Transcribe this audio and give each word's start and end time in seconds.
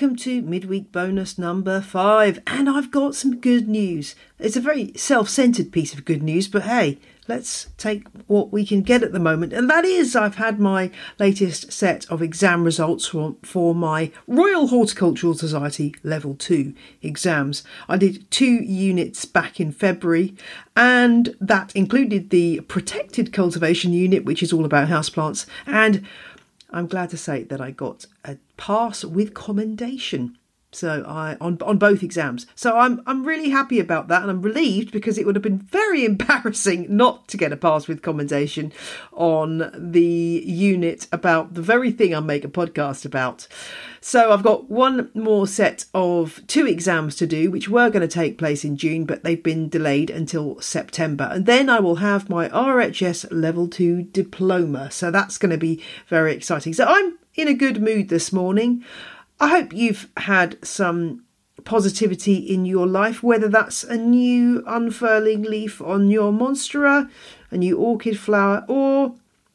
welcome 0.00 0.16
to 0.16 0.40
midweek 0.40 0.90
bonus 0.92 1.36
number 1.36 1.78
five. 1.82 2.40
And 2.46 2.70
I've 2.70 2.90
got 2.90 3.14
some 3.14 3.38
good 3.38 3.68
news. 3.68 4.14
It's 4.38 4.56
a 4.56 4.60
very 4.60 4.94
self 4.96 5.28
centered 5.28 5.72
piece 5.72 5.92
of 5.92 6.06
good 6.06 6.22
news, 6.22 6.48
but 6.48 6.62
hey, 6.62 6.98
let's 7.28 7.66
take 7.76 8.06
what 8.26 8.50
we 8.50 8.64
can 8.64 8.80
get 8.80 9.02
at 9.02 9.12
the 9.12 9.20
moment. 9.20 9.52
And 9.52 9.68
that 9.68 9.84
is, 9.84 10.16
I've 10.16 10.36
had 10.36 10.58
my 10.58 10.90
latest 11.18 11.70
set 11.70 12.10
of 12.10 12.22
exam 12.22 12.64
results 12.64 13.08
for, 13.08 13.36
for 13.42 13.74
my 13.74 14.10
Royal 14.26 14.68
Horticultural 14.68 15.34
Society 15.34 15.94
Level 16.02 16.34
2 16.34 16.72
exams. 17.02 17.62
I 17.86 17.98
did 17.98 18.30
two 18.30 18.54
units 18.54 19.26
back 19.26 19.60
in 19.60 19.70
February, 19.70 20.34
and 20.74 21.36
that 21.42 21.76
included 21.76 22.30
the 22.30 22.60
Protected 22.60 23.34
Cultivation 23.34 23.92
Unit, 23.92 24.24
which 24.24 24.42
is 24.42 24.50
all 24.50 24.64
about 24.64 24.88
houseplants, 24.88 25.44
and 25.66 26.06
I'm 26.72 26.86
glad 26.86 27.10
to 27.10 27.16
say 27.16 27.42
that 27.44 27.60
I 27.60 27.72
got 27.72 28.06
a 28.24 28.36
pass 28.56 29.04
with 29.04 29.34
commendation. 29.34 30.38
So 30.72 31.04
I 31.06 31.36
on 31.40 31.58
on 31.62 31.78
both 31.78 32.02
exams. 32.02 32.46
So 32.54 32.76
I'm 32.76 33.02
I'm 33.06 33.24
really 33.24 33.50
happy 33.50 33.80
about 33.80 34.08
that 34.08 34.22
and 34.22 34.30
I'm 34.30 34.42
relieved 34.42 34.92
because 34.92 35.18
it 35.18 35.26
would 35.26 35.34
have 35.34 35.42
been 35.42 35.58
very 35.58 36.04
embarrassing 36.10 36.86
not 36.88 37.26
to 37.28 37.36
get 37.36 37.52
a 37.52 37.56
pass 37.56 37.88
with 37.88 38.02
commendation 38.02 38.72
on 39.12 39.70
the 39.74 40.42
unit 40.46 41.08
about 41.12 41.54
the 41.54 41.62
very 41.62 41.90
thing 41.90 42.14
I 42.14 42.20
make 42.20 42.44
a 42.44 42.48
podcast 42.48 43.04
about. 43.04 43.48
So 44.00 44.32
I've 44.32 44.44
got 44.44 44.70
one 44.70 45.10
more 45.12 45.46
set 45.46 45.84
of 45.92 46.40
two 46.46 46.66
exams 46.66 47.16
to 47.16 47.26
do 47.26 47.50
which 47.50 47.68
were 47.68 47.90
going 47.90 48.06
to 48.06 48.14
take 48.14 48.38
place 48.38 48.64
in 48.64 48.76
June 48.76 49.04
but 49.04 49.24
they've 49.24 49.42
been 49.42 49.68
delayed 49.68 50.08
until 50.08 50.60
September. 50.60 51.28
And 51.32 51.46
then 51.46 51.68
I 51.68 51.80
will 51.80 51.96
have 51.96 52.30
my 52.30 52.48
RHS 52.48 53.26
level 53.30 53.66
2 53.66 54.04
diploma. 54.04 54.90
So 54.90 55.10
that's 55.10 55.36
going 55.36 55.50
to 55.50 55.58
be 55.58 55.82
very 56.06 56.32
exciting. 56.32 56.74
So 56.74 56.84
I'm 56.86 57.18
in 57.34 57.48
a 57.48 57.54
good 57.54 57.82
mood 57.82 58.08
this 58.08 58.32
morning. 58.32 58.84
I 59.40 59.48
hope 59.48 59.72
you've 59.72 60.06
had 60.18 60.62
some 60.62 61.24
positivity 61.64 62.34
in 62.34 62.66
your 62.66 62.86
life, 62.86 63.22
whether 63.22 63.48
that's 63.48 63.84
a 63.84 63.96
new 63.96 64.62
unfurling 64.66 65.42
leaf 65.42 65.80
on 65.80 66.10
your 66.10 66.30
monstera, 66.30 67.08
a 67.50 67.56
new 67.56 67.78
orchid 67.78 68.18
flower, 68.18 68.66
or 68.68 69.14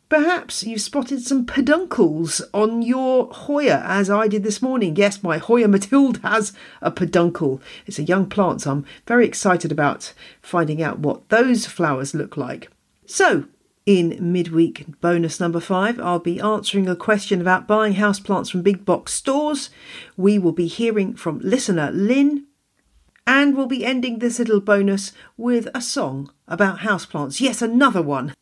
perhaps 0.09 0.64
you've 0.64 0.81
spotted 0.81 1.22
some 1.22 1.45
peduncles 1.45 2.42
on 2.52 2.81
your 2.81 3.27
Hoya, 3.27 3.83
as 3.86 4.09
I 4.09 4.27
did 4.27 4.44
this 4.44 4.59
morning. 4.59 4.95
Yes, 4.95 5.22
my 5.22 5.38
Hoya 5.38 5.67
Mathilde 5.67 6.17
has 6.23 6.52
a 6.81 6.89
peduncle. 6.89 7.61
It's 7.86 7.99
a 7.99 8.03
young 8.03 8.27
plant, 8.27 8.61
so 8.61 8.72
I'm 8.72 8.86
very 9.05 9.27
excited 9.27 9.72
about 9.72 10.14
finding 10.42 10.81
out 10.81 10.97
what 10.97 11.30
those 11.30 11.67
flowers 11.67 12.16
look 12.16 12.38
like. 12.38 12.72
So, 13.05 13.45
in 13.85 14.17
midweek 14.19 14.99
bonus 14.99 15.39
number 15.39 15.59
five, 15.59 15.99
I'll 15.99 16.19
be 16.19 16.39
answering 16.39 16.87
a 16.87 16.95
question 16.95 17.39
about 17.39 17.67
buying 17.67 17.95
houseplants 17.95 18.51
from 18.51 18.63
big 18.63 18.83
box 18.83 19.13
stores. 19.13 19.69
We 20.17 20.39
will 20.39 20.51
be 20.51 20.67
hearing 20.67 21.15
from 21.15 21.39
listener 21.39 21.91
Lynne. 21.91 22.45
And 23.27 23.55
we'll 23.55 23.67
be 23.67 23.85
ending 23.85 24.19
this 24.19 24.37
little 24.37 24.61
bonus 24.61 25.11
with 25.35 25.67
a 25.73 25.81
song 25.81 26.31
about 26.47 26.79
houseplants. 26.79 27.41
Yes, 27.41 27.61
another 27.61 28.01
one. 28.01 28.33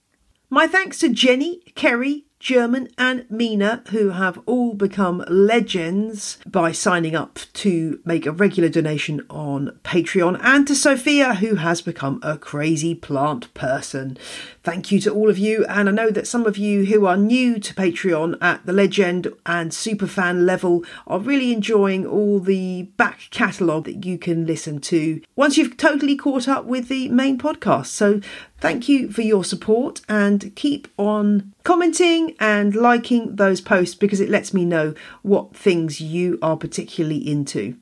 My 0.50 0.68
thanks 0.68 1.00
to 1.00 1.10
Jenny, 1.10 1.62
Kerry, 1.74 2.26
German, 2.44 2.90
and 2.98 3.26
Mina, 3.30 3.84
who 3.92 4.10
have 4.10 4.38
all 4.46 4.74
become 4.74 5.24
legends 5.30 6.38
by 6.46 6.74
signing 6.74 7.16
up 7.16 7.40
to 7.54 8.02
make 8.04 8.26
a 8.26 8.34
regular 8.34 8.68
donation 8.68 9.26
on 9.30 9.80
Patreon, 9.86 10.38
and 10.44 10.68
to 10.68 10.76
Sophia, 10.76 11.36
who 11.36 11.56
has 11.56 11.82
become 11.82 12.20
a 12.22 12.38
crazy 12.38 12.96
plant 12.96 13.52
person. 13.54 14.18
Thank 14.62 14.92
you 14.92 15.00
to 15.00 15.14
all 15.14 15.30
of 15.30 15.38
you, 15.38 15.66
and 15.68 15.88
I 15.88 15.94
know 15.94 16.10
that 16.10 16.28
some 16.28 16.46
of 16.46 16.58
you 16.58 16.84
who 16.84 17.06
are 17.06 17.16
new 17.16 17.60
to 17.60 17.74
Patreon 17.74 18.38
at 18.42 18.66
the 18.66 18.74
legend 18.74 19.30
and 19.46 19.72
superfan 19.72 20.46
level 20.46 20.84
are 21.08 21.20
really 21.20 21.54
enjoying 21.54 22.06
all 22.06 22.42
the 22.42 22.84
back 22.98 23.30
catalogue 23.32 23.86
that 23.86 24.06
you 24.06 24.18
can 24.18 24.46
listen 24.46 24.82
to 24.82 25.22
once 25.38 25.58
you've 25.58 25.78
totally 25.78 26.18
caught 26.18 26.50
up 26.50 26.66
with 26.66 26.90
the 26.90 27.08
main 27.08 27.38
podcast. 27.38 27.86
So 27.86 28.20
Thank 28.64 28.88
you 28.88 29.12
for 29.12 29.24
your 29.24 29.44
support 29.44 30.00
and 30.08 30.56
keep 30.56 30.88
on 30.98 31.53
commenting 31.64 32.36
and 32.40 32.76
liking 32.76 33.36
those 33.36 33.62
posts 33.62 33.96
because 33.96 34.20
it 34.20 34.30
lets 34.30 34.54
me 34.54 34.66
know 34.66 34.94
what 35.22 35.56
things 35.56 36.02
you 36.02 36.38
are 36.42 36.58
particularly 36.58 37.18
into. 37.18 37.78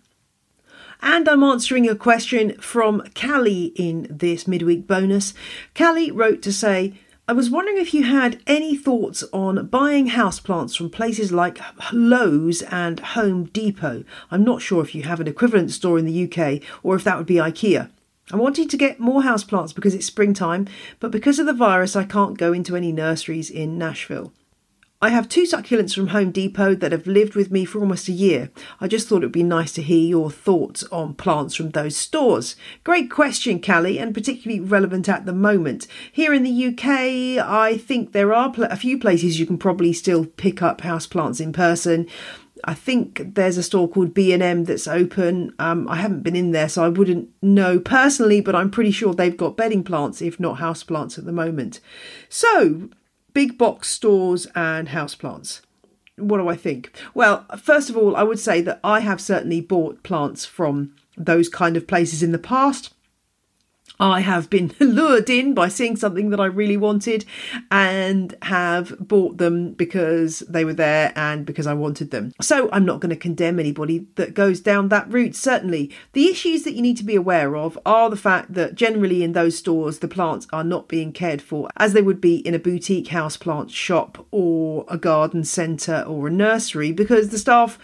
And 1.01 1.27
I'm 1.27 1.43
answering 1.43 1.89
a 1.89 1.95
question 1.95 2.55
from 2.59 3.01
Callie 3.15 3.73
in 3.75 4.05
this 4.09 4.47
midweek 4.47 4.85
bonus. 4.85 5.33
Callie 5.73 6.11
wrote 6.11 6.43
to 6.43 6.53
say, 6.53 6.93
I 7.27 7.33
was 7.33 7.49
wondering 7.49 7.77
if 7.77 7.93
you 7.93 8.03
had 8.03 8.41
any 8.45 8.75
thoughts 8.75 9.23
on 9.31 9.67
buying 9.67 10.09
houseplants 10.09 10.75
from 10.75 10.89
places 10.89 11.31
like 11.31 11.59
Lowe's 11.93 12.61
and 12.63 12.99
Home 12.99 13.45
Depot. 13.45 14.03
I'm 14.29 14.43
not 14.43 14.61
sure 14.61 14.83
if 14.83 14.93
you 14.93 15.03
have 15.03 15.19
an 15.19 15.27
equivalent 15.27 15.71
store 15.71 15.97
in 15.97 16.05
the 16.05 16.23
UK 16.25 16.61
or 16.83 16.95
if 16.95 17.03
that 17.05 17.17
would 17.17 17.27
be 17.27 17.35
IKEA. 17.35 17.89
I 18.31 18.35
wanted 18.35 18.69
to 18.69 18.77
get 18.77 18.99
more 18.99 19.23
houseplants 19.23 19.73
because 19.73 19.93
it's 19.93 20.05
springtime, 20.05 20.67
but 20.99 21.11
because 21.11 21.39
of 21.39 21.45
the 21.45 21.53
virus, 21.53 21.95
I 21.95 22.03
can't 22.03 22.37
go 22.37 22.53
into 22.53 22.75
any 22.75 22.91
nurseries 22.91 23.49
in 23.49 23.77
Nashville. 23.77 24.31
I 25.03 25.09
have 25.09 25.27
two 25.27 25.45
succulents 25.45 25.95
from 25.95 26.09
Home 26.09 26.29
Depot 26.29 26.75
that 26.75 26.91
have 26.91 27.07
lived 27.07 27.33
with 27.33 27.49
me 27.49 27.65
for 27.65 27.79
almost 27.79 28.07
a 28.07 28.11
year. 28.11 28.51
I 28.79 28.87
just 28.87 29.07
thought 29.07 29.23
it 29.23 29.25
would 29.25 29.31
be 29.31 29.41
nice 29.41 29.73
to 29.73 29.81
hear 29.81 30.07
your 30.07 30.29
thoughts 30.29 30.83
on 30.91 31.15
plants 31.15 31.55
from 31.55 31.71
those 31.71 31.97
stores. 31.97 32.55
Great 32.83 33.09
question, 33.09 33.59
Callie, 33.59 33.97
and 33.97 34.13
particularly 34.13 34.59
relevant 34.59 35.09
at 35.09 35.25
the 35.25 35.33
moment. 35.33 35.87
Here 36.11 36.35
in 36.35 36.43
the 36.43 36.67
UK, 36.67 37.43
I 37.43 37.79
think 37.83 38.11
there 38.11 38.31
are 38.31 38.53
a 38.59 38.77
few 38.77 38.99
places 38.99 39.39
you 39.39 39.47
can 39.47 39.57
probably 39.57 39.91
still 39.91 40.27
pick 40.27 40.61
up 40.61 40.81
houseplants 40.81 41.41
in 41.41 41.51
person. 41.51 42.07
I 42.63 42.73
think 42.73 43.35
there's 43.35 43.57
a 43.57 43.63
store 43.63 43.87
called 43.87 44.13
B&M 44.13 44.65
that's 44.65 44.87
open. 44.87 45.53
Um, 45.59 45.87
I 45.87 45.97
haven't 45.97 46.23
been 46.23 46.35
in 46.35 46.51
there, 46.51 46.69
so 46.69 46.83
I 46.83 46.89
wouldn't 46.89 47.29
know 47.41 47.79
personally, 47.79 48.41
but 48.41 48.55
I'm 48.55 48.71
pretty 48.71 48.91
sure 48.91 49.13
they've 49.13 49.35
got 49.35 49.57
bedding 49.57 49.83
plants, 49.83 50.21
if 50.21 50.39
not 50.39 50.59
house 50.59 50.83
plants, 50.83 51.17
at 51.17 51.25
the 51.25 51.31
moment. 51.31 51.79
So, 52.29 52.89
big 53.33 53.57
box 53.57 53.89
stores 53.89 54.47
and 54.55 54.89
house 54.89 55.15
plants. 55.15 55.61
What 56.17 56.37
do 56.37 56.47
I 56.47 56.55
think? 56.55 56.91
Well, 57.13 57.45
first 57.57 57.89
of 57.89 57.97
all, 57.97 58.15
I 58.15 58.23
would 58.23 58.39
say 58.39 58.61
that 58.61 58.79
I 58.83 58.99
have 58.99 59.19
certainly 59.19 59.61
bought 59.61 60.03
plants 60.03 60.45
from 60.45 60.95
those 61.17 61.49
kind 61.49 61.75
of 61.77 61.87
places 61.87 62.21
in 62.21 62.31
the 62.31 62.39
past. 62.39 62.93
I 64.01 64.21
have 64.21 64.49
been 64.49 64.73
lured 64.79 65.29
in 65.29 65.53
by 65.53 65.67
seeing 65.67 65.95
something 65.95 66.31
that 66.31 66.39
I 66.39 66.47
really 66.47 66.75
wanted 66.75 67.23
and 67.69 68.35
have 68.41 68.97
bought 68.99 69.37
them 69.37 69.73
because 69.73 70.39
they 70.39 70.65
were 70.65 70.73
there 70.73 71.13
and 71.15 71.45
because 71.45 71.67
I 71.67 71.75
wanted 71.75 72.09
them. 72.09 72.33
So 72.41 72.67
I'm 72.73 72.83
not 72.83 72.99
going 72.99 73.11
to 73.11 73.15
condemn 73.15 73.59
anybody 73.59 74.07
that 74.15 74.33
goes 74.33 74.59
down 74.59 74.89
that 74.89 75.11
route, 75.11 75.35
certainly. 75.35 75.91
The 76.13 76.25
issues 76.25 76.63
that 76.63 76.73
you 76.73 76.81
need 76.81 76.97
to 76.97 77.03
be 77.03 77.15
aware 77.15 77.55
of 77.55 77.77
are 77.85 78.09
the 78.09 78.17
fact 78.17 78.55
that 78.55 78.73
generally 78.73 79.23
in 79.23 79.33
those 79.33 79.57
stores 79.57 79.99
the 79.99 80.07
plants 80.07 80.47
are 80.51 80.63
not 80.63 80.87
being 80.87 81.11
cared 81.11 81.41
for 81.41 81.69
as 81.77 81.93
they 81.93 82.01
would 82.01 82.19
be 82.19 82.37
in 82.37 82.55
a 82.55 82.59
boutique 82.59 83.09
house 83.09 83.37
plant 83.37 83.69
shop 83.69 84.25
or 84.31 84.83
a 84.87 84.97
garden 84.97 85.43
centre 85.43 86.03
or 86.07 86.27
a 86.27 86.31
nursery 86.31 86.91
because 86.91 87.29
the 87.29 87.37
staff 87.37 87.77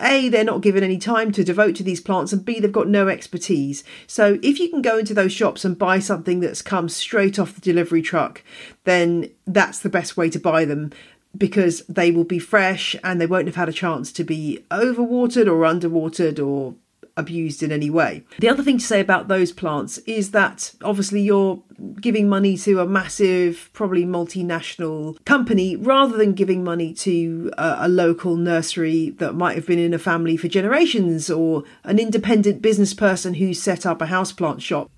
a, 0.00 0.28
they're 0.28 0.44
not 0.44 0.60
given 0.60 0.84
any 0.84 0.98
time 0.98 1.32
to 1.32 1.44
devote 1.44 1.74
to 1.76 1.82
these 1.82 2.00
plants, 2.00 2.32
and 2.32 2.44
B, 2.44 2.60
they've 2.60 2.72
got 2.72 2.88
no 2.88 3.08
expertise. 3.08 3.84
So, 4.06 4.38
if 4.42 4.58
you 4.58 4.68
can 4.68 4.82
go 4.82 4.98
into 4.98 5.14
those 5.14 5.32
shops 5.32 5.64
and 5.64 5.78
buy 5.78 5.98
something 5.98 6.40
that's 6.40 6.62
come 6.62 6.88
straight 6.88 7.38
off 7.38 7.54
the 7.54 7.60
delivery 7.60 8.02
truck, 8.02 8.42
then 8.84 9.30
that's 9.46 9.78
the 9.78 9.88
best 9.88 10.16
way 10.16 10.30
to 10.30 10.38
buy 10.38 10.64
them 10.64 10.92
because 11.36 11.82
they 11.88 12.10
will 12.10 12.24
be 12.24 12.38
fresh 12.38 12.96
and 13.04 13.20
they 13.20 13.26
won't 13.26 13.46
have 13.46 13.56
had 13.56 13.68
a 13.68 13.72
chance 13.72 14.10
to 14.12 14.24
be 14.24 14.64
overwatered 14.70 15.46
or 15.46 15.64
underwatered 15.64 16.44
or 16.44 16.74
abused 17.16 17.62
in 17.62 17.72
any 17.72 17.90
way. 17.90 18.22
The 18.38 18.48
other 18.48 18.62
thing 18.62 18.78
to 18.78 18.84
say 18.84 19.00
about 19.00 19.28
those 19.28 19.52
plants 19.52 19.98
is 19.98 20.32
that 20.32 20.72
obviously 20.82 21.20
you're 21.22 21.62
giving 22.00 22.28
money 22.28 22.56
to 22.58 22.80
a 22.80 22.86
massive, 22.86 23.70
probably 23.72 24.04
multinational 24.04 25.22
company 25.24 25.76
rather 25.76 26.16
than 26.16 26.32
giving 26.32 26.64
money 26.64 26.92
to 26.94 27.50
a, 27.58 27.76
a, 27.80 27.88
local 27.88 28.36
nursery 28.36 29.10
that 29.10 29.34
might 29.34 29.56
have 29.56 29.66
been 29.66 29.78
in 29.78 29.94
a 29.94 29.98
family 29.98 30.36
for 30.36 30.48
generations 30.48 31.30
or 31.30 31.64
an 31.84 31.98
independent 31.98 32.62
business 32.62 32.94
person 32.94 33.34
who 33.34 33.52
set 33.54 33.86
up 33.86 34.00
a 34.00 34.06
houseplant 34.06 34.60
shop 34.60 34.90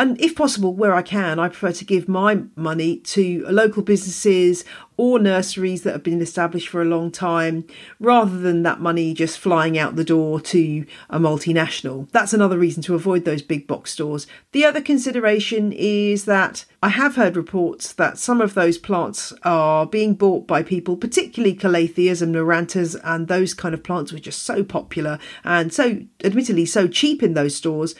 and 0.00 0.20
if 0.20 0.36
possible, 0.36 0.74
where 0.74 0.94
I 0.94 1.02
can, 1.02 1.40
I 1.40 1.48
prefer 1.48 1.72
to 1.72 1.84
give 1.84 2.08
my 2.08 2.42
money 2.54 2.98
to 2.98 3.44
local 3.48 3.82
businesses 3.82 4.64
or 4.96 5.18
nurseries 5.18 5.82
that 5.82 5.92
have 5.92 6.02
been 6.04 6.22
established 6.22 6.68
for 6.68 6.80
a 6.80 6.84
long 6.84 7.10
time, 7.10 7.64
rather 7.98 8.38
than 8.38 8.62
that 8.62 8.80
money 8.80 9.12
just 9.12 9.38
flying 9.38 9.76
out 9.76 9.96
the 9.96 10.04
door 10.04 10.40
to 10.40 10.84
a 11.10 11.18
multinational. 11.18 12.08
That's 12.12 12.32
another 12.32 12.58
reason 12.58 12.82
to 12.84 12.94
avoid 12.94 13.24
those 13.24 13.42
big 13.42 13.66
box 13.66 13.92
stores. 13.92 14.28
The 14.52 14.64
other 14.64 14.80
consideration 14.80 15.72
is 15.72 16.26
that 16.26 16.64
I 16.80 16.90
have 16.90 17.16
heard 17.16 17.36
reports 17.36 17.92
that 17.94 18.18
some 18.18 18.40
of 18.40 18.54
those 18.54 18.78
plants 18.78 19.32
are 19.42 19.84
being 19.84 20.14
bought 20.14 20.46
by 20.46 20.62
people, 20.62 20.96
particularly 20.96 21.56
calatheas 21.56 22.22
and 22.22 22.32
marantas 22.32 22.98
and 23.02 23.26
those 23.26 23.52
kind 23.52 23.74
of 23.74 23.82
plants, 23.82 24.12
which 24.12 24.28
are 24.28 24.32
so 24.32 24.62
popular 24.62 25.18
and 25.42 25.72
so, 25.72 26.00
admittedly, 26.22 26.66
so 26.66 26.86
cheap 26.86 27.20
in 27.20 27.34
those 27.34 27.56
stores 27.56 27.96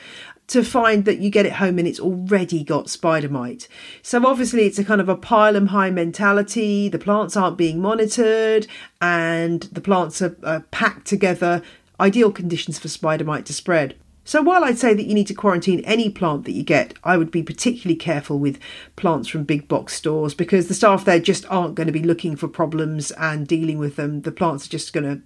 to 0.49 0.63
find 0.63 1.05
that 1.05 1.19
you 1.19 1.29
get 1.29 1.45
it 1.45 1.53
home 1.53 1.79
and 1.79 1.87
it's 1.87 1.99
already 1.99 2.63
got 2.63 2.89
spider 2.89 3.29
mite. 3.29 3.67
So 4.01 4.25
obviously 4.25 4.65
it's 4.65 4.79
a 4.79 4.83
kind 4.83 4.99
of 4.99 5.07
a 5.07 5.15
pile 5.15 5.55
'em 5.55 5.67
high 5.67 5.91
mentality. 5.91 6.89
The 6.89 6.99
plants 6.99 7.37
aren't 7.37 7.57
being 7.57 7.79
monitored 7.79 8.67
and 8.99 9.63
the 9.63 9.81
plants 9.81 10.21
are, 10.21 10.35
are 10.43 10.61
packed 10.71 11.07
together. 11.07 11.61
Ideal 11.99 12.31
conditions 12.31 12.79
for 12.79 12.87
spider 12.87 13.23
mite 13.23 13.45
to 13.45 13.53
spread. 13.53 13.95
So 14.25 14.41
while 14.43 14.63
I'd 14.63 14.77
say 14.77 14.93
that 14.93 15.07
you 15.07 15.15
need 15.15 15.27
to 15.27 15.33
quarantine 15.33 15.79
any 15.81 16.09
plant 16.09 16.45
that 16.45 16.51
you 16.51 16.61
get, 16.61 16.93
I 17.03 17.17
would 17.17 17.31
be 17.31 17.41
particularly 17.41 17.95
careful 17.95 18.37
with 18.37 18.59
plants 18.95 19.27
from 19.27 19.43
big 19.43 19.67
box 19.67 19.93
stores 19.93 20.35
because 20.35 20.67
the 20.67 20.75
staff 20.75 21.03
there 21.03 21.19
just 21.19 21.45
aren't 21.49 21.73
going 21.73 21.87
to 21.87 21.93
be 21.93 22.03
looking 22.03 22.35
for 22.35 22.47
problems 22.47 23.09
and 23.11 23.47
dealing 23.47 23.79
with 23.79 23.95
them. 23.95 24.21
The 24.21 24.31
plants 24.31 24.67
are 24.67 24.69
just 24.69 24.93
going 24.93 25.05
to 25.05 25.21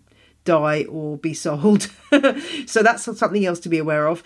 die 0.45 0.85
or 0.85 1.17
be 1.17 1.33
sold. 1.33 1.89
so 2.65 2.81
that's 2.81 3.03
something 3.03 3.45
else 3.45 3.59
to 3.61 3.69
be 3.69 3.77
aware 3.77 4.07
of. 4.07 4.23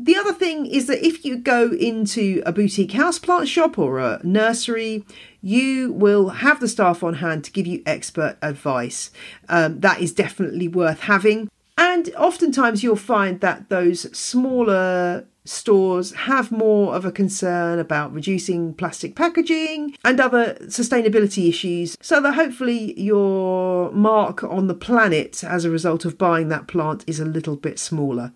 The 0.00 0.14
other 0.14 0.32
thing 0.32 0.66
is 0.66 0.86
that 0.86 1.04
if 1.04 1.24
you 1.24 1.36
go 1.36 1.72
into 1.72 2.40
a 2.46 2.52
boutique 2.52 2.92
houseplant 2.92 3.48
shop 3.48 3.78
or 3.78 3.98
a 3.98 4.20
nursery, 4.22 5.04
you 5.42 5.92
will 5.92 6.28
have 6.28 6.60
the 6.60 6.68
staff 6.68 7.02
on 7.02 7.14
hand 7.14 7.42
to 7.44 7.50
give 7.50 7.66
you 7.66 7.82
expert 7.84 8.38
advice. 8.40 9.10
Um, 9.48 9.80
that 9.80 10.00
is 10.00 10.12
definitely 10.12 10.68
worth 10.68 11.00
having. 11.00 11.50
And 11.76 12.10
oftentimes 12.16 12.84
you'll 12.84 12.94
find 12.94 13.40
that 13.40 13.70
those 13.70 14.16
smaller 14.16 15.26
stores 15.44 16.12
have 16.12 16.52
more 16.52 16.94
of 16.94 17.04
a 17.04 17.12
concern 17.12 17.78
about 17.78 18.12
reducing 18.12 18.74
plastic 18.74 19.16
packaging 19.16 19.96
and 20.04 20.20
other 20.20 20.54
sustainability 20.64 21.48
issues 21.48 21.96
so 22.00 22.20
that 22.20 22.34
hopefully 22.34 22.98
your 23.00 23.90
mark 23.92 24.44
on 24.44 24.66
the 24.66 24.74
planet 24.74 25.42
as 25.42 25.64
a 25.64 25.70
result 25.70 26.04
of 26.04 26.18
buying 26.18 26.48
that 26.48 26.68
plant 26.68 27.02
is 27.06 27.18
a 27.18 27.24
little 27.24 27.56
bit 27.56 27.78
smaller. 27.78 28.32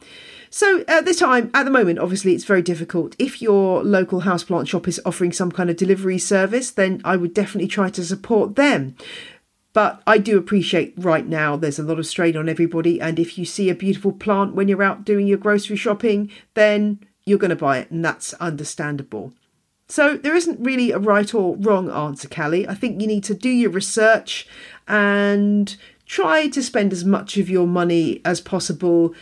So 0.55 0.85
at 0.87 1.07
this 1.07 1.19
time, 1.19 1.51
at 1.55 1.63
the 1.63 1.71
moment, 1.71 1.99
obviously 1.99 2.35
it's 2.35 2.45
very 2.45 2.61
difficult. 2.61 3.17
If 3.19 3.41
your 3.41 3.83
local 3.83 4.21
houseplant 4.21 4.69
shop 4.69 4.87
is 4.87 5.01
offering 5.07 5.33
some 5.33 5.51
kind 5.51 5.71
of 5.71 5.77
delivery 5.77 6.19
service, 6.19 6.71
then 6.71 7.01
I 7.07 7.17
would 7.17 7.33
definitely 7.33 7.69
try 7.69 7.89
to 7.89 8.05
support 8.05 8.55
them. 8.55 8.95
But 9.73 10.03
I 10.07 10.19
do 10.19 10.37
appreciate 10.37 10.93
right 10.99 11.27
now 11.27 11.57
there's 11.57 11.79
a 11.79 11.83
lot 11.83 11.99
of 11.99 12.07
strain 12.07 12.37
on 12.37 12.51
everybody, 12.51 13.01
and 13.01 13.19
if 13.19 13.39
you 13.39 13.47
see 13.47 13.71
a 13.71 13.75
beautiful 13.75 14.13
plant 14.13 14.55
when 14.55 14.69
you're 14.69 14.83
out 14.83 15.07
doing 15.07 15.27
your 15.27 15.39
grocery 15.39 15.77
shopping, 15.77 16.31
then 16.53 17.01
you're 17.25 17.39
going 17.39 17.49
to 17.49 17.57
buy 17.57 17.79
it, 17.79 17.91
and 17.91 18.05
that's 18.05 18.35
understandable. 18.35 19.33
So 19.89 20.19
there 20.19 20.37
isn't 20.37 20.61
really 20.61 20.91
a 20.91 20.99
right 20.99 21.33
or 21.33 21.57
wrong 21.57 21.91
answer, 21.91 22.29
Callie. 22.29 22.69
I 22.69 22.75
think 22.75 23.01
you 23.01 23.07
need 23.07 23.25
to 23.25 23.35
do 23.35 23.49
your 23.49 23.71
research 23.71 24.47
and 24.87 25.75
try 26.05 26.49
to 26.49 26.63
spend 26.63 26.93
as 26.93 27.07
much 27.07 27.39
of 27.39 27.49
your 27.49 27.67
money 27.67 28.21
as 28.23 28.43
possible 28.43 29.15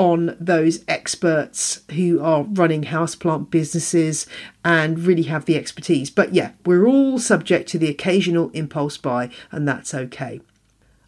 on 0.00 0.34
those 0.40 0.82
experts 0.88 1.82
who 1.90 2.22
are 2.22 2.44
running 2.44 2.84
houseplant 2.84 3.50
businesses 3.50 4.26
and 4.64 5.00
really 5.00 5.24
have 5.24 5.44
the 5.44 5.56
expertise. 5.56 6.08
But 6.08 6.32
yeah, 6.32 6.52
we're 6.64 6.86
all 6.86 7.18
subject 7.18 7.68
to 7.68 7.78
the 7.78 7.90
occasional 7.90 8.48
impulse 8.54 8.96
buy, 8.96 9.28
and 9.52 9.68
that's 9.68 9.92
okay. 9.92 10.40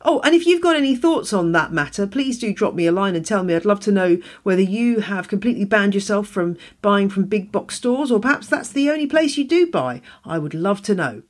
Oh, 0.03 0.21
and 0.21 0.35
if 0.35 0.45
you've 0.45 0.61
got 0.61 0.77
any 0.77 0.95
thoughts 0.95 1.33
on 1.33 1.53
that 1.53 1.73
matter, 1.73 2.07
please 2.07 2.39
do 2.39 2.53
drop 2.53 2.75
me 2.75 2.87
a 2.87 2.93
line 2.93 3.17
and 3.17 3.25
tell 3.25 3.43
me. 3.43 3.55
I'd 3.55 3.65
love 3.65 3.81
to 3.81 3.93
know 3.93 4.19
whether 4.43 4.61
you 4.61 5.01
have 5.01 5.27
completely 5.27 5.65
banned 5.65 5.95
yourself 5.95 6.29
from 6.29 6.59
buying 6.83 7.09
from 7.09 7.25
big 7.25 7.51
box 7.51 7.77
stores, 7.77 8.11
or 8.11 8.21
perhaps 8.21 8.47
that's 8.47 8.69
the 8.69 8.91
only 8.91 9.07
place 9.07 9.39
you 9.39 9.49
do 9.49 9.67
buy. 9.71 10.03
I 10.23 10.39
would 10.39 10.53
love 10.53 10.83
to 10.83 10.95
know. 10.95 11.23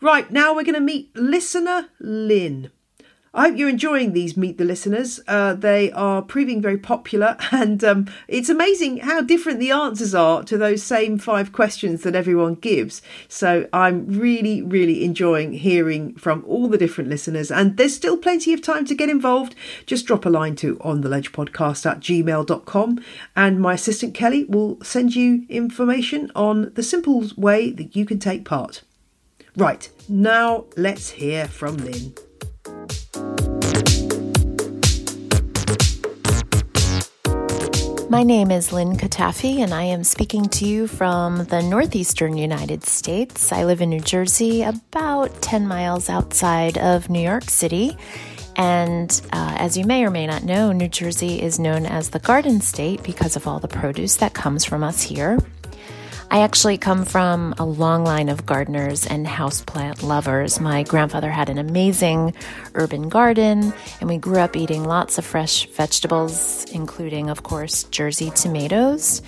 Right, 0.00 0.30
now 0.30 0.54
we're 0.54 0.64
going 0.64 0.76
to 0.76 0.80
meet 0.80 1.14
listener 1.14 1.90
Lynne. 2.00 2.70
I 3.36 3.48
hope 3.50 3.58
you're 3.58 3.68
enjoying 3.68 4.14
these 4.14 4.34
Meet 4.34 4.56
the 4.56 4.64
Listeners. 4.64 5.20
Uh, 5.28 5.52
they 5.52 5.92
are 5.92 6.22
proving 6.22 6.62
very 6.62 6.78
popular, 6.78 7.36
and 7.52 7.84
um, 7.84 8.10
it's 8.28 8.48
amazing 8.48 9.00
how 9.00 9.20
different 9.20 9.60
the 9.60 9.70
answers 9.70 10.14
are 10.14 10.42
to 10.44 10.56
those 10.56 10.82
same 10.82 11.18
five 11.18 11.52
questions 11.52 12.02
that 12.02 12.16
everyone 12.16 12.54
gives. 12.54 13.02
So 13.28 13.68
I'm 13.74 14.06
really, 14.06 14.62
really 14.62 15.04
enjoying 15.04 15.52
hearing 15.52 16.14
from 16.14 16.44
all 16.46 16.66
the 16.66 16.78
different 16.78 17.10
listeners, 17.10 17.50
and 17.50 17.76
there's 17.76 17.94
still 17.94 18.16
plenty 18.16 18.54
of 18.54 18.62
time 18.62 18.86
to 18.86 18.94
get 18.94 19.10
involved. 19.10 19.54
Just 19.84 20.06
drop 20.06 20.24
a 20.24 20.30
line 20.30 20.56
to 20.56 20.78
on 20.80 21.02
the 21.02 21.10
ledge 21.10 21.32
podcast 21.32 21.84
at 21.84 22.00
gmail.com, 22.00 23.04
and 23.36 23.60
my 23.60 23.74
assistant 23.74 24.14
Kelly 24.14 24.44
will 24.44 24.82
send 24.82 25.14
you 25.14 25.44
information 25.50 26.32
on 26.34 26.72
the 26.72 26.82
simple 26.82 27.26
way 27.36 27.70
that 27.70 27.94
you 27.94 28.06
can 28.06 28.18
take 28.18 28.46
part. 28.46 28.80
Right, 29.54 29.90
now 30.08 30.64
let's 30.74 31.10
hear 31.10 31.46
from 31.46 31.76
Lynne. 31.76 32.14
My 38.08 38.22
name 38.22 38.50
is 38.50 38.72
Lynne 38.72 38.96
Katafi, 38.96 39.58
and 39.58 39.74
I 39.74 39.82
am 39.82 40.02
speaking 40.02 40.48
to 40.50 40.64
you 40.64 40.86
from 40.86 41.44
the 41.46 41.60
northeastern 41.60 42.38
United 42.38 42.84
States. 42.84 43.52
I 43.52 43.64
live 43.64 43.82
in 43.82 43.90
New 43.90 44.00
Jersey, 44.00 44.62
about 44.62 45.42
10 45.42 45.66
miles 45.68 46.08
outside 46.08 46.78
of 46.78 47.10
New 47.10 47.20
York 47.20 47.50
City. 47.50 47.94
And 48.56 49.10
uh, 49.32 49.56
as 49.58 49.76
you 49.76 49.84
may 49.84 50.04
or 50.04 50.10
may 50.10 50.26
not 50.26 50.44
know, 50.44 50.72
New 50.72 50.88
Jersey 50.88 51.42
is 51.42 51.58
known 51.58 51.84
as 51.84 52.08
the 52.08 52.18
Garden 52.18 52.62
State 52.62 53.02
because 53.02 53.36
of 53.36 53.46
all 53.46 53.58
the 53.58 53.68
produce 53.68 54.16
that 54.16 54.32
comes 54.32 54.64
from 54.64 54.82
us 54.82 55.02
here. 55.02 55.38
I 56.28 56.40
actually 56.40 56.76
come 56.76 57.04
from 57.04 57.54
a 57.56 57.64
long 57.64 58.04
line 58.04 58.28
of 58.28 58.44
gardeners 58.44 59.06
and 59.06 59.26
houseplant 59.26 60.02
lovers. 60.02 60.60
My 60.60 60.82
grandfather 60.82 61.30
had 61.30 61.48
an 61.48 61.58
amazing 61.58 62.34
urban 62.74 63.08
garden, 63.08 63.72
and 64.00 64.08
we 64.08 64.18
grew 64.18 64.38
up 64.38 64.56
eating 64.56 64.84
lots 64.84 65.18
of 65.18 65.24
fresh 65.24 65.66
vegetables, 65.68 66.66
including, 66.72 67.30
of 67.30 67.42
course, 67.42 67.84
Jersey 67.84 68.30
tomatoes. 68.30 69.22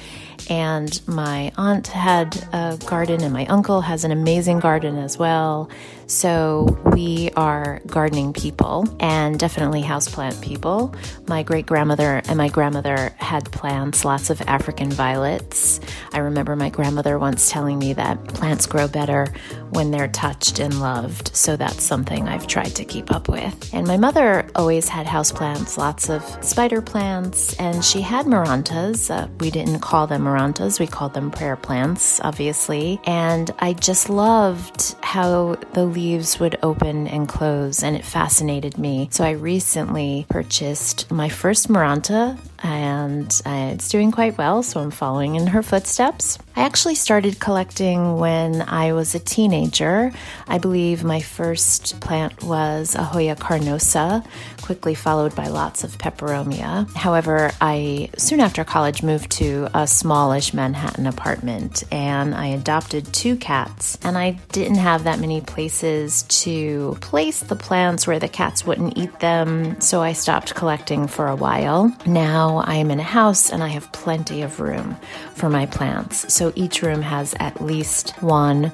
And 0.51 1.01
my 1.07 1.53
aunt 1.57 1.89
had 1.89 2.37
a 2.53 2.79
garden, 2.87 3.23
and 3.23 3.33
my 3.33 3.47
uncle 3.47 3.81
has 3.81 4.05
an 4.05 4.13
amazing 4.13 4.61
garden 4.61 4.99
as 4.99 5.19
well. 5.19 5.71
So 6.07 6.79
we 6.95 7.31
are 7.37 7.83
gardening 7.87 8.33
people 8.33 8.89
and 8.99 9.39
definitely 9.39 9.83
houseplant 9.83 10.41
people. 10.41 10.95
My 11.27 11.43
great 11.43 11.67
grandmother 11.67 12.23
and 12.27 12.39
my 12.39 12.49
grandmother 12.49 13.15
had 13.19 13.51
plants, 13.53 14.07
lots 14.07 14.31
of 14.31 14.41
African 14.43 14.91
violets. 14.91 15.81
I 16.19 16.23
remember 16.23 16.57
my 16.57 16.69
grandmother 16.69 17.17
once 17.17 17.49
telling 17.49 17.79
me 17.79 17.93
that 17.93 18.25
plants 18.27 18.67
grow 18.67 18.89
better 18.89 19.33
when 19.71 19.93
they're 19.93 20.09
touched 20.09 20.59
and 20.59 20.81
loved. 20.81 21.31
So 21.33 21.55
that's 21.55 21.85
something 21.85 22.27
I've 22.27 22.49
tried 22.49 22.75
to 22.75 22.85
keep 22.85 23.13
up 23.13 23.29
with. 23.29 23.73
And 23.73 23.87
my 23.87 23.97
mother 23.97 24.49
always 24.57 24.89
had 24.89 25.07
houseplants, 25.07 25.79
lots 25.79 26.09
of 26.09 26.25
spider 26.45 26.83
plants, 26.83 27.55
and 27.61 27.85
she 27.85 28.01
had 28.01 28.27
marantas. 28.27 29.15
Uh, 29.15 29.29
we 29.39 29.53
didn't 29.53 29.79
call 29.79 30.09
them 30.09 30.25
marantas, 30.25 30.81
we 30.81 30.89
called 30.89 31.15
them 31.15 31.31
prayer 31.31 31.55
plants, 31.55 32.21
obviously. 32.25 33.01
And 33.05 33.53
I 33.61 33.75
just 33.75 34.11
loved 34.11 34.97
how 35.01 35.55
the 35.75 35.85
leaves 35.85 36.41
would 36.41 36.59
open 36.65 37.07
and 37.07 37.29
close, 37.29 37.85
and 37.85 37.95
it 37.95 38.05
fascinated 38.05 38.77
me. 38.77 39.09
So 39.13 39.23
I 39.23 39.31
recently 39.31 40.27
purchased 40.29 41.09
my 41.13 41.29
first 41.29 41.69
Maranta 41.69 42.37
and 42.63 43.29
uh, 43.47 43.71
it's 43.73 43.89
doing 43.89 44.11
quite 44.11 44.37
well, 44.39 44.63
so 44.63 44.81
I'm 44.81 44.91
following 44.91 45.37
in 45.37 45.47
her 45.49 45.63
footsteps. 45.63 46.39
I 46.57 46.63
actually 46.63 46.97
started 46.97 47.39
collecting 47.39 48.19
when 48.19 48.63
I 48.63 48.93
was 48.93 49.15
a 49.15 49.21
teenager. 49.21 50.13
I 50.49 50.59
believe 50.59 51.05
my 51.05 51.21
first 51.21 52.01
plant 52.01 52.43
was 52.43 52.95
a 52.95 53.05
Hoya 53.05 53.37
carnosa, 53.37 54.27
quickly 54.61 54.95
followed 54.95 55.35
by 55.37 55.47
lots 55.49 55.85
of 55.85 55.99
peperomia. 55.99 56.93
However, 56.97 57.53
I 57.61 58.11
soon 58.19 58.41
after 58.41 58.65
college 58.65 59.03
moved 59.03 59.31
to 59.33 59.69
a 59.73 59.87
smallish 59.87 60.53
Manhattan 60.53 61.07
apartment 61.07 61.85
and 61.93 62.35
I 62.35 62.47
adopted 62.49 63.13
two 63.13 63.37
cats, 63.37 63.99
and 64.03 64.19
I 64.19 64.33
didn't 64.53 64.77
have 64.79 65.05
that 65.05 65.21
many 65.21 65.41
places 65.41 66.25
to 66.43 66.97
place 67.01 67.41
the 67.41 67.57
plants 67.57 68.07
where 68.07 68.19
the 68.19 68.29
cats 68.29 68.67
wouldn't 68.67 68.99
eat 68.99 69.21
them, 69.21 69.81
so 69.81 70.03
I 70.03 70.13
stopped 70.13 70.55
collecting 70.55 71.07
for 71.07 71.29
a 71.29 71.37
while. 71.37 71.95
Now 72.05 72.48
I 72.57 72.77
am 72.77 72.91
in 72.91 72.99
a 72.99 73.05
house 73.05 73.53
and 73.53 73.63
I 73.63 73.69
have 73.69 73.93
plenty 73.93 74.43
of 74.43 74.59
room 74.59 74.97
for 75.35 75.51
my 75.51 75.67
plants. 75.67 76.33
So 76.33 76.53
each 76.57 76.83
room 76.83 77.03
has 77.03 77.35
at 77.39 77.61
least 77.61 78.11
one, 78.23 78.73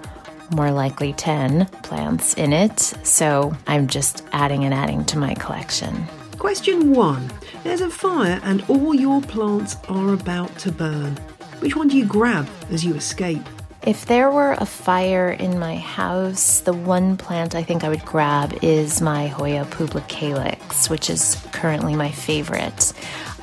more 0.54 0.70
likely 0.70 1.12
10 1.12 1.66
plants 1.82 2.34
in 2.34 2.52
it. 2.52 2.78
So 3.02 3.52
I'm 3.66 3.88
just 3.88 4.24
adding 4.32 4.64
and 4.64 4.72
adding 4.72 5.04
to 5.06 5.18
my 5.18 5.34
collection. 5.34 6.06
Question 6.38 6.92
one 6.92 7.30
There's 7.64 7.80
a 7.80 7.90
fire 7.90 8.40
and 8.44 8.64
all 8.68 8.94
your 8.94 9.20
plants 9.20 9.76
are 9.88 10.14
about 10.14 10.56
to 10.58 10.72
burn. 10.72 11.16
Which 11.58 11.74
one 11.76 11.88
do 11.88 11.98
you 11.98 12.06
grab 12.06 12.48
as 12.70 12.84
you 12.84 12.94
escape? 12.94 13.42
If 13.86 14.06
there 14.06 14.30
were 14.30 14.52
a 14.52 14.64
fire 14.64 15.28
in 15.28 15.58
my 15.58 15.76
house, 15.76 16.60
the 16.60 16.72
one 16.72 17.18
plant 17.18 17.54
I 17.54 17.62
think 17.62 17.84
I 17.84 17.90
would 17.90 18.04
grab 18.06 18.58
is 18.62 19.02
my 19.02 19.26
Hoya 19.26 19.66
pubicalyx, 19.66 20.88
which 20.88 21.10
is 21.10 21.46
currently 21.52 21.94
my 21.94 22.10
favorite. 22.10 22.94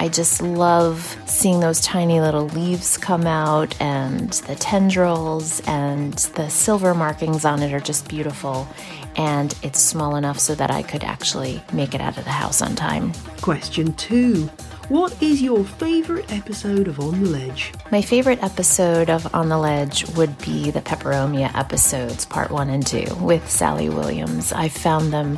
I 0.01 0.07
just 0.07 0.41
love 0.41 1.15
seeing 1.27 1.59
those 1.59 1.79
tiny 1.79 2.21
little 2.21 2.47
leaves 2.47 2.97
come 2.97 3.27
out, 3.27 3.79
and 3.79 4.31
the 4.47 4.55
tendrils 4.55 5.59
and 5.67 6.13
the 6.13 6.49
silver 6.49 6.95
markings 6.95 7.45
on 7.45 7.61
it 7.61 7.71
are 7.71 7.79
just 7.79 8.07
beautiful. 8.07 8.67
And 9.15 9.53
it's 9.61 9.79
small 9.79 10.15
enough 10.15 10.39
so 10.39 10.55
that 10.55 10.71
I 10.71 10.81
could 10.81 11.03
actually 11.03 11.61
make 11.71 11.93
it 11.93 12.01
out 12.01 12.17
of 12.17 12.23
the 12.23 12.31
house 12.31 12.63
on 12.63 12.75
time. 12.75 13.13
Question 13.41 13.93
two 13.93 14.47
What 14.89 15.21
is 15.21 15.39
your 15.39 15.63
favourite 15.63 16.33
episode 16.33 16.87
of 16.87 16.99
On 16.99 17.23
the 17.23 17.29
Ledge? 17.29 17.71
My 17.91 18.01
favorite 18.01 18.41
episode 18.41 19.11
of 19.11 19.31
On 19.35 19.49
the 19.49 19.59
Ledge 19.59 20.07
would 20.15 20.35
be 20.39 20.71
the 20.71 20.81
Peperomia 20.81 21.53
episodes, 21.55 22.25
part 22.25 22.49
one 22.49 22.71
and 22.71 22.87
two, 22.87 23.05
with 23.19 23.47
Sally 23.47 23.89
Williams. 23.89 24.51
I 24.51 24.67
found 24.67 25.13
them 25.13 25.37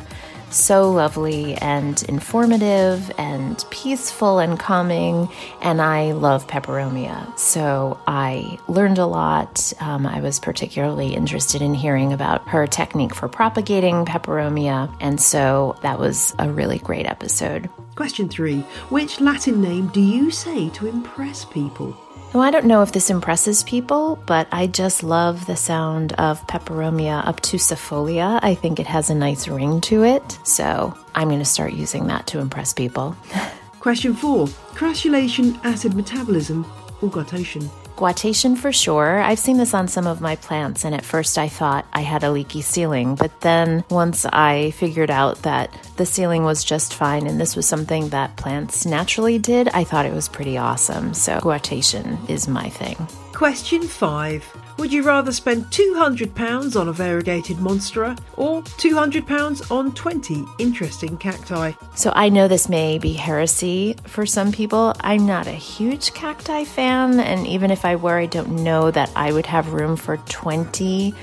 so 0.54 0.90
lovely 0.90 1.54
and 1.56 2.02
informative 2.04 3.10
and 3.18 3.64
peaceful 3.70 4.38
and 4.38 4.58
calming. 4.58 5.28
And 5.60 5.82
I 5.82 6.12
love 6.12 6.46
peperomia. 6.46 7.38
So 7.38 8.00
I 8.06 8.58
learned 8.68 8.98
a 8.98 9.06
lot. 9.06 9.72
Um, 9.80 10.06
I 10.06 10.20
was 10.20 10.38
particularly 10.38 11.14
interested 11.14 11.62
in 11.62 11.74
hearing 11.74 12.12
about 12.12 12.46
her 12.48 12.66
technique 12.66 13.14
for 13.14 13.28
propagating 13.28 14.04
peperomia. 14.04 14.94
And 15.00 15.20
so 15.20 15.76
that 15.82 15.98
was 15.98 16.34
a 16.38 16.50
really 16.50 16.78
great 16.78 17.06
episode. 17.06 17.68
Question 17.96 18.28
three 18.28 18.60
Which 18.90 19.20
Latin 19.20 19.60
name 19.60 19.88
do 19.88 20.00
you 20.00 20.30
say 20.30 20.68
to 20.70 20.86
impress 20.86 21.44
people? 21.44 21.96
Well, 22.34 22.42
I 22.42 22.50
don't 22.50 22.66
know 22.66 22.82
if 22.82 22.90
this 22.90 23.10
impresses 23.10 23.62
people, 23.62 24.18
but 24.26 24.48
I 24.50 24.66
just 24.66 25.04
love 25.04 25.46
the 25.46 25.54
sound 25.54 26.14
of 26.14 26.44
Peperomia 26.48 27.24
obtusifolia. 27.24 28.40
I 28.42 28.56
think 28.56 28.80
it 28.80 28.88
has 28.88 29.08
a 29.08 29.14
nice 29.14 29.46
ring 29.46 29.80
to 29.82 30.02
it, 30.02 30.40
so 30.42 30.92
I'm 31.14 31.28
going 31.28 31.38
to 31.38 31.44
start 31.44 31.74
using 31.74 32.08
that 32.08 32.26
to 32.26 32.40
impress 32.40 32.72
people. 32.72 33.16
Question 33.78 34.14
four 34.14 34.48
Crassulacean, 34.74 35.60
acid 35.62 35.94
metabolism, 35.94 36.66
or 37.00 37.08
guttation? 37.08 37.70
Guttation 37.96 38.58
for 38.58 38.72
sure. 38.72 39.20
I've 39.20 39.38
seen 39.38 39.56
this 39.56 39.72
on 39.72 39.86
some 39.86 40.08
of 40.08 40.20
my 40.20 40.34
plants, 40.36 40.84
and 40.84 40.94
at 40.94 41.04
first 41.04 41.38
I 41.38 41.48
thought 41.48 41.86
I 41.92 42.00
had 42.00 42.24
a 42.24 42.32
leaky 42.32 42.60
ceiling. 42.60 43.14
But 43.14 43.40
then 43.40 43.84
once 43.88 44.26
I 44.26 44.72
figured 44.72 45.10
out 45.10 45.42
that 45.42 45.72
the 45.96 46.04
ceiling 46.04 46.42
was 46.42 46.64
just 46.64 46.94
fine 46.94 47.26
and 47.28 47.40
this 47.40 47.54
was 47.54 47.66
something 47.66 48.08
that 48.08 48.36
plants 48.36 48.84
naturally 48.84 49.38
did, 49.38 49.68
I 49.68 49.84
thought 49.84 50.06
it 50.06 50.12
was 50.12 50.28
pretty 50.28 50.58
awesome. 50.58 51.14
So 51.14 51.38
guttation 51.38 52.28
is 52.28 52.48
my 52.48 52.68
thing. 52.68 52.96
Question 53.32 53.82
five 53.82 54.44
would 54.78 54.92
you 54.92 55.02
rather 55.02 55.32
spend 55.32 55.64
£200 55.66 56.80
on 56.80 56.88
a 56.88 56.92
variegated 56.92 57.56
monstera 57.58 58.18
or 58.36 58.62
£200 58.62 59.70
on 59.70 59.92
20 59.94 60.44
interesting 60.58 61.16
cacti? 61.16 61.72
So 61.94 62.12
I 62.14 62.28
know 62.28 62.48
this 62.48 62.68
may 62.68 62.98
be 62.98 63.12
heresy 63.12 63.96
for 64.04 64.26
some 64.26 64.52
people. 64.52 64.94
I'm 65.00 65.26
not 65.26 65.46
a 65.46 65.52
huge 65.52 66.12
cacti 66.14 66.64
fan, 66.64 67.20
and 67.20 67.46
even 67.46 67.70
if 67.70 67.84
I 67.84 67.96
were, 67.96 68.18
I 68.18 68.26
don't 68.26 68.64
know 68.64 68.90
that 68.90 69.10
I 69.14 69.32
would 69.32 69.46
have 69.46 69.72
room 69.72 69.96
for 69.96 70.16
20 70.16 71.14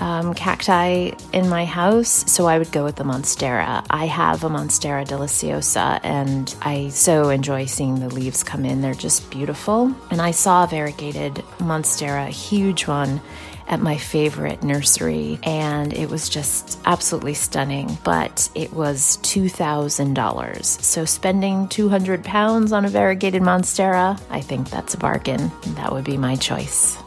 um, 0.00 0.34
cacti 0.34 1.12
in 1.32 1.48
my 1.48 1.64
house, 1.64 2.30
so 2.30 2.46
I 2.46 2.58
would 2.58 2.72
go 2.72 2.84
with 2.84 2.96
the 2.96 3.04
Monstera. 3.04 3.84
I 3.90 4.06
have 4.06 4.44
a 4.44 4.48
Monstera 4.48 5.06
deliciosa, 5.06 6.00
and 6.02 6.54
I 6.62 6.88
so 6.88 7.28
enjoy 7.28 7.66
seeing 7.66 8.00
the 8.00 8.08
leaves 8.08 8.42
come 8.42 8.64
in. 8.64 8.80
They're 8.80 8.94
just 8.94 9.30
beautiful. 9.30 9.94
And 10.10 10.20
I 10.20 10.30
saw 10.30 10.64
a 10.64 10.66
variegated 10.66 11.36
Monstera, 11.58 12.26
a 12.26 12.30
huge 12.30 12.86
one, 12.86 13.20
at 13.68 13.80
my 13.80 13.96
favorite 13.96 14.64
nursery, 14.64 15.38
and 15.44 15.92
it 15.92 16.10
was 16.10 16.28
just 16.28 16.80
absolutely 16.84 17.34
stunning. 17.34 17.96
But 18.02 18.50
it 18.54 18.72
was 18.72 19.18
$2,000. 19.18 20.64
So 20.64 21.04
spending 21.04 21.68
200 21.68 22.24
pounds 22.24 22.72
on 22.72 22.84
a 22.84 22.88
variegated 22.88 23.42
Monstera, 23.42 24.20
I 24.28 24.40
think 24.40 24.70
that's 24.70 24.94
a 24.94 24.98
bargain. 24.98 25.52
That 25.76 25.92
would 25.92 26.04
be 26.04 26.16
my 26.16 26.34
choice 26.34 26.98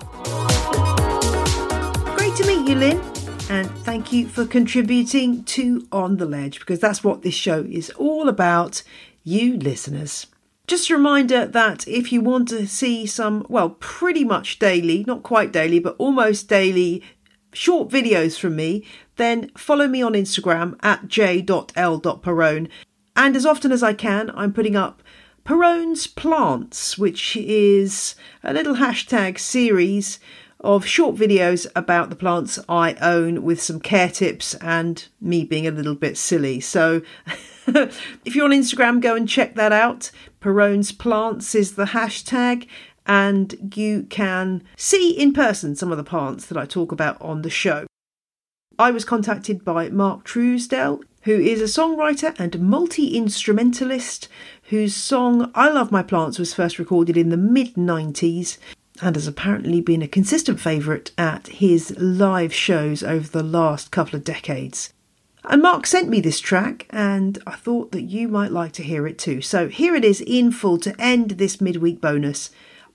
you, 2.74 2.80
Lynne. 2.80 3.01
And 3.50 3.70
thank 3.80 4.12
you 4.12 4.27
for 4.27 4.46
contributing 4.46 5.44
to 5.44 5.88
On 5.92 6.18
the 6.18 6.25
Ledge 6.25 6.60
because 6.60 6.80
that's 6.80 7.03
what 7.03 7.22
this 7.22 7.36
show 7.36 7.65
is 7.70 7.92
all 7.92 8.27
about, 8.27 8.82
you 9.24 9.58
listeners. 9.58 10.27
Just 10.65 10.89
a 10.89 10.96
reminder 10.96 11.46
that 11.46 11.88
if 11.88 12.12
you 12.12 12.22
want 12.22 12.48
to 12.48 12.65
see 12.65 13.06
some, 13.06 13.46
well, 13.48 13.72
pretty 13.72 14.24
much 14.24 14.58
daily, 14.58 15.03
not 15.06 15.22
quite 15.22 15.51
daily, 15.51 15.77
but 15.77 15.96
almost 16.00 16.48
daily 16.48 17.03
short 17.51 17.89
videos 17.89 18.39
from 18.39 18.56
me, 18.56 18.88
then 19.18 19.51
follow 19.56 19.88
me 19.88 20.01
on 20.01 20.13
Instagram 20.13 20.75
at 20.82 21.08
j.l.perrone. 21.08 22.70
And 23.15 23.36
as 23.36 23.46
often 23.46 23.72
as 23.72 23.84
I 23.84 23.94
can, 23.94 24.32
I'm 24.34 24.53
putting 24.53 24.75
up 24.75 25.03
Perrone's 25.44 26.08
Plants, 26.08 26.98
which 26.98 27.36
is 27.36 28.15
a 28.42 28.53
little 28.53 28.75
hashtag 28.75 29.38
series 29.38 30.18
of 30.63 30.86
short 30.86 31.15
videos 31.15 31.67
about 31.75 32.10
the 32.10 32.15
plants 32.15 32.58
I 32.70 32.93
own 32.96 33.43
with 33.43 33.62
some 33.62 33.79
care 33.79 34.10
tips 34.10 34.55
and 34.55 35.05
me 35.20 35.43
being 35.43 35.67
a 35.67 35.72
little 35.72 35.96
bit 35.96 36.17
silly. 36.17 36.62
So 36.62 37.01
if 37.67 38.36
you're 38.36 38.46
on 38.46 38.51
Instagram, 38.51 39.01
go 39.01 39.15
and 39.15 39.27
check 39.27 39.55
that 39.55 39.72
out. 39.72 40.12
Perrone's 40.39 40.91
Plants 40.91 41.53
is 41.55 41.75
the 41.75 41.86
hashtag, 41.86 42.67
and 43.05 43.74
you 43.75 44.03
can 44.03 44.63
see 44.77 45.12
in 45.12 45.34
person 45.34 45.75
some 45.75 45.91
of 45.91 45.98
the 45.98 46.03
plants 46.03 46.46
that 46.46 46.58
I 46.58 46.65
talk 46.65 46.91
about 46.91 47.22
on 47.22 47.41
the 47.41 47.50
show. 47.50 47.86
I 48.79 48.91
was 48.91 49.05
contacted 49.05 49.63
by 49.63 49.89
Mark 49.89 50.25
Truesdell, 50.25 51.01
who 51.24 51.39
is 51.39 51.62
a 51.62 51.82
songwriter 51.82 52.38
and 52.39 52.60
multi 52.60 53.15
instrumentalist 53.15 54.27
whose 54.63 54.96
song 54.96 55.51
I 55.53 55.70
Love 55.70 55.91
My 55.91 56.03
Plants 56.03 56.39
was 56.39 56.53
first 56.53 56.79
recorded 56.79 57.15
in 57.15 57.29
the 57.29 57.38
mid 57.38 57.75
90s 57.75 58.58
and 59.04 59.16
has 59.18 59.28
apparently 59.28 59.82
been 59.82 60.02
a 60.02 60.08
consistent 60.08 60.62
favourite 60.62 61.12
at 61.18 61.48
his 61.48 61.94
live 62.00 62.54
shows 62.54 63.04
over 63.04 63.28
the 63.28 63.44
last 63.44 63.92
couple 63.92 64.16
of 64.16 64.24
decades. 64.24 64.94
And 65.44 65.62
Mark 65.62 65.86
sent 65.86 66.08
me 66.08 66.22
this 66.22 66.40
track, 66.40 66.88
and 66.90 67.38
I 67.46 67.56
thought 67.56 67.92
that 67.92 68.04
you 68.04 68.30
might 68.30 68.54
like 68.54 68.72
to 68.74 68.84
hear 68.84 69.06
it 69.06 69.20
too. 69.20 69.42
So 69.42 69.68
here 69.68 69.94
it 69.94 70.06
is 70.06 70.22
in 70.22 70.54
full 70.54 70.78
to 70.80 70.96
end 71.00 71.32
this 71.32 71.60
midweek 71.60 72.00
bonus. 72.00 72.50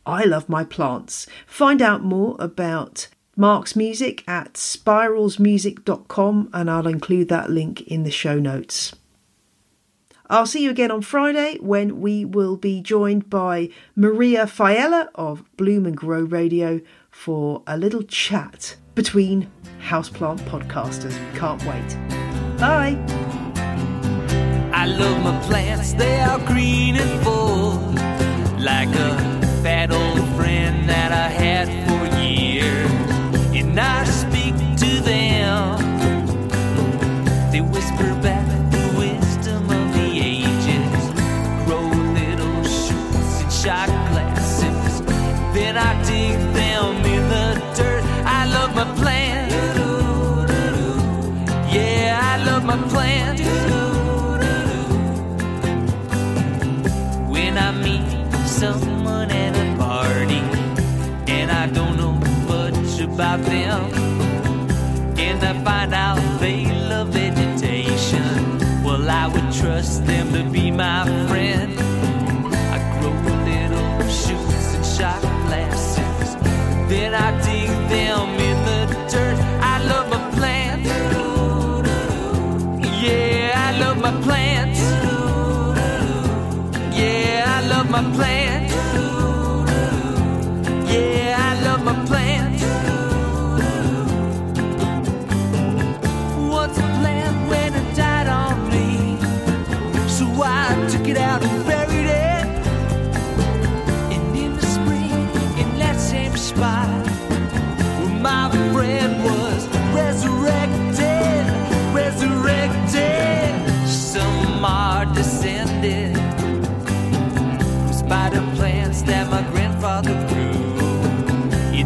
I 0.06 0.24
love 0.24 0.48
my 0.48 0.64
plants. 0.64 1.26
Find 1.46 1.82
out 1.82 2.02
more 2.02 2.36
about 2.38 3.08
Mark's 3.36 3.76
music 3.76 4.24
at 4.26 4.54
spiralsmusic.com, 4.54 6.48
and 6.54 6.70
I'll 6.70 6.86
include 6.86 7.28
that 7.28 7.50
link 7.50 7.82
in 7.82 8.04
the 8.04 8.10
show 8.10 8.38
notes. 8.38 8.94
I'll 10.30 10.46
see 10.46 10.62
you 10.62 10.70
again 10.70 10.90
on 10.90 11.00
Friday 11.00 11.56
when 11.60 12.00
we 12.00 12.24
will 12.24 12.56
be 12.56 12.82
joined 12.82 13.30
by 13.30 13.70
Maria 13.96 14.44
Failla 14.44 15.08
of 15.14 15.42
Bloom 15.56 15.86
and 15.86 15.96
Grow 15.96 16.20
Radio 16.20 16.80
for 17.10 17.62
a 17.66 17.78
little 17.78 18.02
chat 18.02 18.76
between 18.94 19.50
houseplant 19.80 20.40
podcasters. 20.40 21.16
Can't 21.34 21.64
wait. 21.64 22.58
Bye. 22.58 22.98
I 24.74 24.84
love 24.84 25.22
my 25.22 25.40
plants, 25.46 25.94
they 25.94 26.20
are 26.20 26.38
green 26.46 26.96
and 26.96 27.24
full, 27.24 27.78
I've 63.46 63.97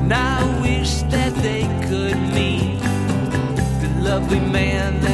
and 0.03 0.13
I 0.13 0.61
wish 0.61 1.03
that 1.15 1.33
they 1.37 1.63
could 1.87 2.19
meet 2.35 2.81
the 3.81 3.91
lovely 4.01 4.41
man 4.41 5.12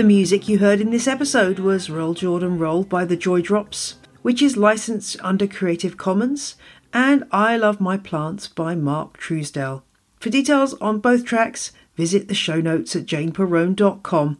The 0.00 0.04
music 0.04 0.48
you 0.48 0.60
heard 0.60 0.80
in 0.80 0.88
this 0.88 1.06
episode 1.06 1.58
was 1.58 1.90
Roll 1.90 2.14
Jordan 2.14 2.58
Roll 2.58 2.84
by 2.84 3.04
the 3.04 3.18
Joy 3.18 3.42
Drops, 3.42 3.96
which 4.22 4.40
is 4.40 4.56
licensed 4.56 5.18
under 5.20 5.46
Creative 5.46 5.98
Commons, 5.98 6.54
and 6.94 7.24
I 7.30 7.58
Love 7.58 7.82
My 7.82 7.98
Plants 7.98 8.48
by 8.48 8.74
Mark 8.74 9.18
Truesdell. 9.18 9.82
For 10.18 10.30
details 10.30 10.72
on 10.80 11.00
both 11.00 11.26
tracks, 11.26 11.72
visit 11.96 12.28
the 12.28 12.34
show 12.34 12.62
notes 12.62 12.96
at 12.96 13.04
janeperrone.com. 13.04 14.38